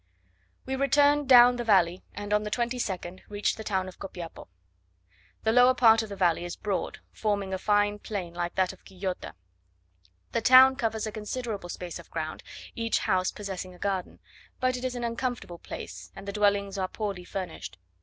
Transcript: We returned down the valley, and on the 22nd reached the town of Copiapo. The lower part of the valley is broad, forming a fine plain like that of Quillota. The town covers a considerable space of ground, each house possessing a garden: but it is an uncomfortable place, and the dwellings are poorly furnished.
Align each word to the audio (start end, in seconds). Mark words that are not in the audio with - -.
We 0.65 0.75
returned 0.75 1.29
down 1.29 1.57
the 1.57 1.63
valley, 1.63 2.01
and 2.15 2.33
on 2.33 2.41
the 2.41 2.49
22nd 2.49 3.21
reached 3.29 3.55
the 3.55 3.63
town 3.63 3.87
of 3.87 3.99
Copiapo. 3.99 4.47
The 5.43 5.51
lower 5.51 5.75
part 5.75 6.01
of 6.01 6.09
the 6.09 6.15
valley 6.15 6.43
is 6.43 6.55
broad, 6.55 7.01
forming 7.11 7.53
a 7.53 7.59
fine 7.59 7.99
plain 7.99 8.33
like 8.33 8.55
that 8.55 8.73
of 8.73 8.83
Quillota. 8.83 9.35
The 10.31 10.41
town 10.41 10.75
covers 10.75 11.05
a 11.05 11.11
considerable 11.11 11.69
space 11.69 11.99
of 11.99 12.09
ground, 12.09 12.41
each 12.73 12.97
house 12.97 13.29
possessing 13.31 13.75
a 13.75 13.77
garden: 13.77 14.17
but 14.59 14.75
it 14.75 14.83
is 14.83 14.95
an 14.95 15.03
uncomfortable 15.03 15.59
place, 15.59 16.11
and 16.15 16.27
the 16.27 16.33
dwellings 16.33 16.79
are 16.79 16.87
poorly 16.87 17.23
furnished. 17.23 17.77